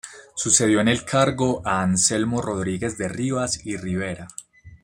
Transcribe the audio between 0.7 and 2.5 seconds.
en el cargo a Anselmo